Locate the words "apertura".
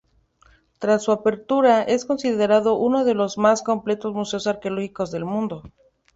1.11-1.83